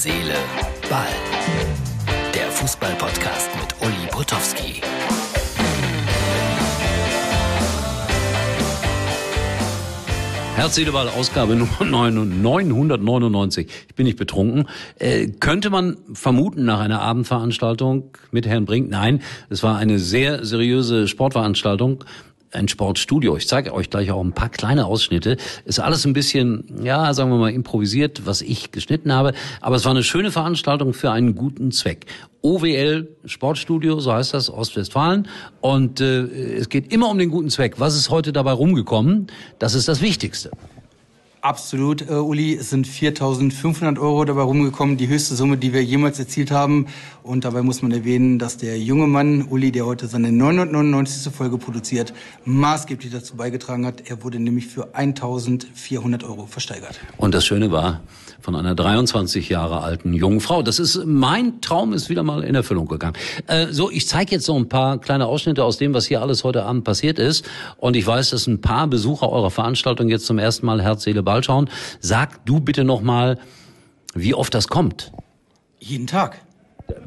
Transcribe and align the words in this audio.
Seele, 0.00 0.36
Ball. 0.88 1.08
Der 2.32 2.48
Fußball-Podcast 2.52 3.50
mit 3.56 3.74
Uli 3.84 4.06
Potowski. 4.12 4.80
Herz, 10.54 10.76
Seele, 10.76 10.92
Ball, 10.92 11.08
Ausgabe 11.08 11.56
Nummer 11.80 11.84
999. 11.84 13.66
Ich 13.88 13.94
bin 13.96 14.06
nicht 14.06 14.18
betrunken. 14.18 14.68
Äh, 15.00 15.30
könnte 15.40 15.68
man 15.68 15.96
vermuten 16.12 16.64
nach 16.64 16.78
einer 16.78 17.00
Abendveranstaltung 17.00 18.16
mit 18.30 18.46
Herrn 18.46 18.66
Brink? 18.66 18.88
Nein, 18.90 19.20
es 19.50 19.64
war 19.64 19.78
eine 19.78 19.98
sehr 19.98 20.44
seriöse 20.44 21.08
Sportveranstaltung 21.08 22.04
ein 22.52 22.68
Sportstudio. 22.68 23.36
Ich 23.36 23.48
zeige 23.48 23.72
euch 23.72 23.90
gleich 23.90 24.10
auch 24.10 24.22
ein 24.22 24.32
paar 24.32 24.48
kleine 24.48 24.86
Ausschnitte. 24.86 25.36
Ist 25.64 25.80
alles 25.80 26.04
ein 26.06 26.12
bisschen, 26.12 26.64
ja, 26.82 27.12
sagen 27.14 27.30
wir 27.30 27.38
mal, 27.38 27.52
improvisiert, 27.52 28.26
was 28.26 28.42
ich 28.42 28.72
geschnitten 28.72 29.12
habe. 29.12 29.32
Aber 29.60 29.76
es 29.76 29.84
war 29.84 29.90
eine 29.92 30.02
schöne 30.02 30.30
Veranstaltung 30.30 30.94
für 30.94 31.10
einen 31.10 31.34
guten 31.34 31.72
Zweck. 31.72 32.06
OWL 32.42 33.08
Sportstudio, 33.24 34.00
so 34.00 34.12
heißt 34.12 34.34
das, 34.34 34.50
Ostwestfalen. 34.50 35.28
Und 35.60 36.00
äh, 36.00 36.22
es 36.22 36.68
geht 36.68 36.92
immer 36.92 37.10
um 37.10 37.18
den 37.18 37.30
guten 37.30 37.50
Zweck. 37.50 37.78
Was 37.78 37.96
ist 37.96 38.10
heute 38.10 38.32
dabei 38.32 38.52
rumgekommen? 38.52 39.26
Das 39.58 39.74
ist 39.74 39.88
das 39.88 40.00
Wichtigste. 40.00 40.50
Absolut, 41.40 42.08
äh, 42.08 42.14
Uli. 42.14 42.54
Es 42.54 42.70
sind 42.70 42.86
4.500 42.86 44.00
Euro 44.00 44.24
dabei 44.24 44.42
rumgekommen, 44.42 44.96
die 44.96 45.06
höchste 45.06 45.36
Summe, 45.36 45.56
die 45.56 45.72
wir 45.72 45.84
jemals 45.84 46.18
erzielt 46.18 46.50
haben. 46.50 46.86
Und 47.22 47.44
dabei 47.44 47.62
muss 47.62 47.80
man 47.80 47.92
erwähnen, 47.92 48.38
dass 48.38 48.56
der 48.56 48.78
junge 48.78 49.06
Mann, 49.06 49.42
Uli, 49.48 49.70
der 49.70 49.86
heute 49.86 50.08
seine 50.08 50.32
999. 50.32 51.32
Folge 51.32 51.58
produziert, 51.58 52.12
maßgeblich 52.44 53.12
dazu 53.12 53.36
beigetragen 53.36 53.86
hat. 53.86 54.08
Er 54.10 54.24
wurde 54.24 54.40
nämlich 54.40 54.66
für 54.66 54.94
1.400 54.96 56.24
Euro 56.24 56.46
versteigert. 56.46 56.98
Und 57.18 57.34
das 57.34 57.46
Schöne 57.46 57.70
war, 57.70 58.00
von 58.40 58.56
einer 58.56 58.74
23 58.74 59.48
Jahre 59.48 59.82
alten 59.82 60.14
jungen 60.14 60.40
Frau. 60.40 60.62
Das 60.62 60.78
ist, 60.78 61.04
mein 61.04 61.60
Traum 61.60 61.92
ist 61.92 62.08
wieder 62.08 62.22
mal 62.22 62.44
in 62.44 62.54
Erfüllung 62.54 62.86
gegangen. 62.88 63.14
Äh, 63.46 63.68
so, 63.70 63.90
ich 63.90 64.08
zeige 64.08 64.32
jetzt 64.32 64.48
noch 64.48 64.56
ein 64.56 64.68
paar 64.68 64.98
kleine 64.98 65.26
Ausschnitte 65.26 65.64
aus 65.64 65.76
dem, 65.76 65.92
was 65.92 66.06
hier 66.06 66.22
alles 66.22 66.44
heute 66.44 66.64
Abend 66.64 66.84
passiert 66.84 67.18
ist. 67.18 67.44
Und 67.76 67.94
ich 67.94 68.06
weiß, 68.06 68.30
dass 68.30 68.46
ein 68.46 68.60
paar 68.60 68.86
Besucher 68.86 69.30
eurer 69.30 69.50
Veranstaltung 69.50 70.08
jetzt 70.08 70.26
zum 70.26 70.38
ersten 70.38 70.66
Mal 70.66 70.82
Herz, 70.82 71.02
Seele, 71.02 71.22
Ball 71.28 71.44
schauen. 71.44 71.68
Sag 72.00 72.44
du 72.46 72.60
bitte 72.60 72.84
noch 72.84 73.02
mal, 73.02 73.38
wie 74.14 74.32
oft 74.34 74.54
das 74.54 74.68
kommt. 74.68 75.12
Jeden 75.78 76.06
Tag. 76.06 76.40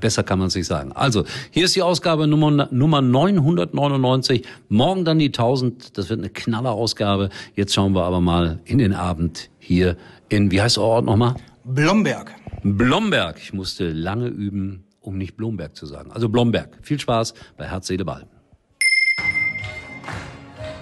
Besser 0.00 0.24
kann 0.24 0.40
man 0.40 0.48
es 0.48 0.56
nicht 0.56 0.66
sagen. 0.66 0.90
Also, 0.92 1.24
hier 1.50 1.64
ist 1.64 1.76
die 1.76 1.82
Ausgabe 1.82 2.26
Nummer, 2.26 2.68
Nummer 2.72 3.00
999. 3.00 4.44
Morgen 4.68 5.04
dann 5.04 5.20
die 5.20 5.26
1000. 5.26 5.96
Das 5.96 6.10
wird 6.10 6.18
eine 6.18 6.30
knaller 6.30 6.72
Ausgabe. 6.72 7.28
Jetzt 7.54 7.74
schauen 7.74 7.94
wir 7.94 8.02
aber 8.02 8.20
mal 8.20 8.58
in 8.64 8.78
den 8.78 8.92
Abend 8.92 9.50
hier 9.60 9.96
in, 10.28 10.50
wie 10.50 10.60
heißt 10.60 10.78
der 10.78 10.82
Ort 10.82 11.04
nochmal? 11.04 11.36
Blomberg. 11.64 12.34
Blomberg. 12.64 13.38
Ich 13.40 13.52
musste 13.52 13.90
lange 13.90 14.26
üben, 14.26 14.84
um 15.00 15.16
nicht 15.16 15.36
Blomberg 15.36 15.76
zu 15.76 15.86
sagen. 15.86 16.10
Also 16.10 16.28
Blomberg. 16.28 16.76
Viel 16.82 16.98
Spaß 16.98 17.34
bei 17.56 17.68
Herz, 17.68 17.86
Seele, 17.86 18.04
Ball. 18.04 18.26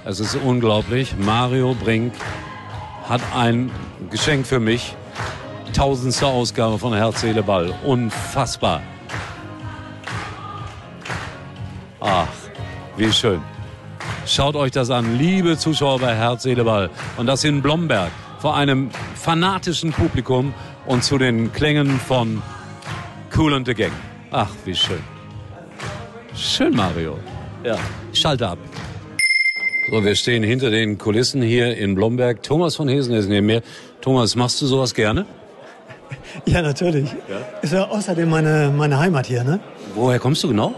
Es 0.07 0.21
ist 0.21 0.37
unglaublich. 0.37 1.15
Mario 1.19 1.75
Brink 1.75 2.13
hat 3.09 3.21
ein 3.35 3.71
Geschenk 4.11 4.47
für 4.47 4.61
mich. 4.61 4.95
Tausendste 5.73 6.27
Ausgabe 6.27 6.79
von 6.79 6.95
Herz, 6.95 7.21
Seele, 7.21 7.43
Ball. 7.43 7.75
Unfassbar. 7.85 8.81
Ach, 12.01 12.29
wie 12.97 13.13
schön. 13.13 13.41
Schaut 14.27 14.57
euch 14.57 14.73
das 14.73 14.91
an, 14.91 15.19
liebe 15.19 15.57
Zuschauer 15.57 16.01
bei 16.01 16.15
Herz, 16.15 16.45
Seele, 16.45 16.65
Ball. 16.65 16.91
Und 17.17 17.27
das 17.27 17.45
in 17.45 17.63
Blomberg 17.63 18.11
vor 18.39 18.57
einem 18.57 18.91
fanatischen 19.15 19.93
Publikum 19.93 20.55
und 20.87 21.05
zu 21.05 21.19
den 21.19 21.53
Klängen 21.53 21.99
von 22.01 22.43
Cool 23.37 23.55
and 23.55 23.67
the 23.67 23.75
Gang. 23.75 23.93
Ach, 24.31 24.51
wie 24.65 24.75
schön. 24.75 25.03
Schön, 26.35 26.75
Mario. 26.75 27.19
Ja, 27.65 27.77
schalte 28.13 28.49
ab. 28.49 28.59
So, 29.89 30.05
wir 30.05 30.17
stehen 30.17 30.43
hinter 30.43 30.71
den 30.71 30.99
Kulissen 30.99 31.41
hier 31.43 31.77
in 31.77 31.95
Blomberg. 31.95 32.43
Thomas 32.43 32.75
von 32.75 32.89
Hesen 32.89 33.15
ist 33.15 33.29
neben 33.29 33.47
mir. 33.47 33.63
Thomas, 34.01 34.35
machst 34.35 34.61
du 34.61 34.67
sowas 34.67 34.95
gerne? 34.95 35.27
Ja, 36.45 36.61
natürlich. 36.61 37.11
Ja? 37.29 37.39
Ist 37.63 37.73
ja 37.73 37.85
außerdem 37.85 38.29
meine, 38.29 38.73
meine 38.77 38.99
Heimat 38.99 39.27
hier, 39.27 39.43
ne? 39.43 39.59
Woher 39.95 40.19
kommst 40.19 40.45
du 40.45 40.49
genau? 40.49 40.75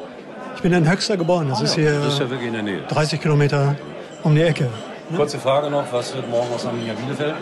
Ich 0.57 0.63
bin 0.63 0.73
in 0.73 0.89
Höxter 0.89 1.17
geboren. 1.17 1.49
Das 1.49 1.61
ah, 1.61 1.65
ist 1.65 1.75
hier 1.75 1.93
das 2.01 2.15
ist 2.15 2.21
ja 2.21 2.31
wirklich 2.31 2.49
in 2.49 2.55
der 2.55 2.63
Nähe. 2.63 2.83
30 2.89 3.21
Kilometer 3.21 3.77
um 4.23 4.35
die 4.35 4.43
Ecke. 4.43 4.65
Ne? 5.11 5.17
Kurze 5.17 5.39
Frage 5.39 5.69
noch, 5.71 5.93
was 5.93 6.15
wird 6.15 6.31
morgen 6.31 6.53
aus 6.55 6.65
Arminia 6.65 6.95
Bielefeld? 6.95 7.35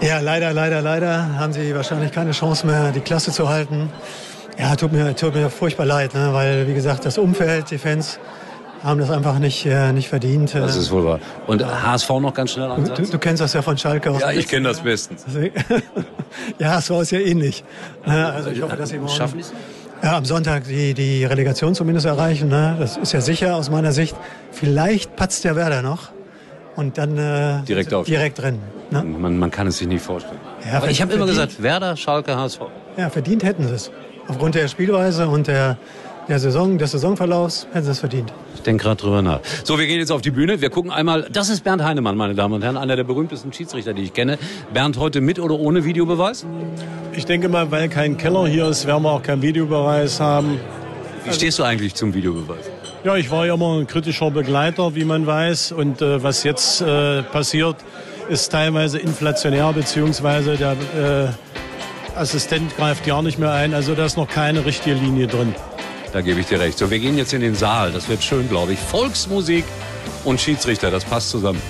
Ja, 0.00 0.20
leider, 0.20 0.52
leider, 0.52 0.82
leider 0.82 1.38
haben 1.38 1.52
sie 1.52 1.74
wahrscheinlich 1.74 2.12
keine 2.12 2.32
Chance 2.32 2.66
mehr, 2.66 2.92
die 2.92 3.00
Klasse 3.00 3.32
zu 3.32 3.48
halten. 3.48 3.90
Ja, 4.58 4.76
tut 4.76 4.92
mir, 4.92 5.16
tut 5.16 5.34
mir 5.34 5.48
furchtbar 5.48 5.86
leid, 5.86 6.14
ne? 6.14 6.32
weil, 6.32 6.68
wie 6.68 6.74
gesagt, 6.74 7.04
das 7.04 7.18
Umfeld, 7.18 7.70
die 7.70 7.78
Fans 7.78 8.18
haben 8.82 9.00
das 9.00 9.10
einfach 9.10 9.38
nicht, 9.38 9.66
äh, 9.66 9.92
nicht 9.92 10.08
verdient. 10.08 10.54
Das 10.54 10.76
ist 10.76 10.90
wohl 10.90 11.04
wahr. 11.04 11.20
Und 11.46 11.64
HSV 11.64 12.08
noch 12.20 12.34
ganz 12.34 12.52
schnell 12.52 12.70
Ansatz? 12.70 12.96
Du, 12.96 13.12
du 13.12 13.18
kennst 13.18 13.40
das 13.42 13.52
ja 13.52 13.62
von 13.62 13.76
Schalke. 13.76 14.14
Ja, 14.20 14.30
ich 14.30 14.48
kenne 14.48 14.68
das 14.68 14.80
bestens. 14.80 15.24
ja, 16.58 16.74
HSV 16.74 16.90
ist 17.02 17.10
ja 17.10 17.20
ähnlich. 17.20 17.64
Also 18.04 18.50
ich 18.50 18.62
hoffe, 18.62 18.76
dass 18.76 18.90
sie 18.90 18.98
morgen... 18.98 19.12
Schaffen 19.12 19.42
ja, 20.02 20.16
am 20.16 20.24
Sonntag 20.24 20.64
die, 20.64 20.94
die 20.94 21.24
Relegation 21.24 21.74
zumindest 21.74 22.06
erreichen. 22.06 22.48
Ne? 22.48 22.76
Das 22.78 22.96
ist 22.96 23.12
ja 23.12 23.20
sicher 23.20 23.56
aus 23.56 23.70
meiner 23.70 23.92
Sicht. 23.92 24.16
Vielleicht 24.52 25.16
patzt 25.16 25.44
der 25.44 25.56
Werder 25.56 25.82
noch 25.82 26.10
und 26.76 26.98
dann 26.98 27.16
äh, 27.16 27.62
direkt, 27.64 27.94
auf. 27.94 28.06
direkt 28.06 28.40
drin. 28.40 28.58
Ne? 28.90 29.02
Man, 29.02 29.38
man 29.38 29.50
kann 29.50 29.66
es 29.66 29.78
sich 29.78 29.88
nicht 29.88 30.04
vorstellen. 30.04 30.38
Ja, 30.70 30.78
Aber 30.78 30.90
ich 30.90 31.00
habe 31.00 31.12
immer 31.12 31.26
gesagt, 31.26 31.62
Werder, 31.62 31.96
Schalke, 31.96 32.36
HSV. 32.36 32.60
Ja, 32.96 33.10
verdient 33.10 33.42
hätten 33.42 33.66
sie 33.66 33.74
es. 33.74 33.90
Aufgrund 34.28 34.54
der 34.54 34.68
Spielweise 34.68 35.28
und 35.28 35.46
der, 35.46 35.78
der 36.28 36.38
Saison, 36.40 36.78
des 36.78 36.90
Saisonverlaufs 36.90 37.66
hätten 37.72 37.84
sie 37.84 37.90
es 37.92 38.00
verdient. 38.00 38.32
Ich 38.54 38.62
denke 38.62 38.84
gerade 38.84 39.00
drüber 39.00 39.22
nach. 39.22 39.40
So, 39.64 39.78
wir 39.78 39.86
gehen 39.86 39.98
jetzt 39.98 40.10
auf 40.10 40.22
die 40.22 40.30
Bühne. 40.30 40.60
Wir 40.60 40.70
gucken 40.70 40.90
einmal. 40.90 41.28
Das 41.32 41.48
ist 41.48 41.62
Bernd 41.62 41.84
Heinemann, 41.84 42.16
meine 42.16 42.34
Damen 42.34 42.54
und 42.54 42.62
Herren, 42.62 42.76
einer 42.76 42.96
der 42.96 43.04
berühmtesten 43.04 43.52
Schiedsrichter, 43.52 43.94
die 43.94 44.02
ich 44.02 44.12
kenne. 44.12 44.38
Bernd, 44.72 44.98
heute 44.98 45.20
mit 45.20 45.38
oder 45.38 45.54
ohne 45.54 45.84
Videobeweis? 45.84 46.44
Ich 47.12 47.26
denke 47.26 47.48
mal, 47.48 47.70
weil 47.70 47.88
kein 47.88 48.16
Keller 48.16 48.46
hier 48.46 48.66
ist, 48.66 48.86
werden 48.86 49.04
wir 49.04 49.12
auch 49.12 49.22
keinen 49.22 49.42
Videobeweis 49.42 50.20
haben. 50.20 50.58
Wie 51.24 51.32
stehst 51.32 51.58
du 51.58 51.62
eigentlich 51.62 51.94
zum 51.94 52.12
Videobeweis? 52.14 52.70
Ja, 53.04 53.16
ich 53.16 53.30
war 53.30 53.46
ja 53.46 53.54
immer 53.54 53.78
ein 53.78 53.86
kritischer 53.86 54.30
Begleiter, 54.30 54.94
wie 54.96 55.04
man 55.04 55.26
weiß. 55.26 55.72
Und 55.72 56.02
äh, 56.02 56.22
was 56.22 56.42
jetzt 56.42 56.80
äh, 56.80 57.22
passiert, 57.22 57.76
ist 58.28 58.50
teilweise 58.50 58.98
inflationär, 58.98 59.72
beziehungsweise 59.72 60.56
der 60.56 60.72
äh, 60.72 62.18
Assistent 62.18 62.76
greift 62.76 63.04
gar 63.06 63.22
nicht 63.22 63.38
mehr 63.38 63.52
ein. 63.52 63.74
Also 63.74 63.94
da 63.94 64.04
ist 64.04 64.16
noch 64.16 64.28
keine 64.28 64.64
richtige 64.64 64.96
Linie 64.96 65.28
drin. 65.28 65.54
Da 66.12 66.20
gebe 66.20 66.40
ich 66.40 66.46
dir 66.46 66.60
recht. 66.60 66.78
So, 66.78 66.90
wir 66.90 66.98
gehen 66.98 67.16
jetzt 67.16 67.32
in 67.32 67.40
den 67.40 67.54
Saal. 67.54 67.92
Das 67.92 68.08
wird 68.08 68.22
schön, 68.22 68.48
glaube 68.48 68.72
ich. 68.72 68.78
Volksmusik 68.78 69.64
und 70.24 70.40
Schiedsrichter, 70.40 70.90
das 70.90 71.04
passt 71.04 71.30
zusammen. 71.30 71.60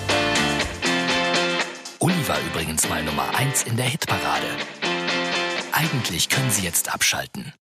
Uli 1.99 2.27
war 2.27 2.37
übrigens 2.51 2.87
mal 2.87 3.03
Nummer 3.03 3.35
1 3.35 3.63
in 3.63 3.75
der 3.75 3.85
Hitparade. 3.85 4.47
Eigentlich 5.71 6.29
können 6.29 6.49
Sie 6.49 6.63
jetzt 6.63 6.93
abschalten. 6.93 7.53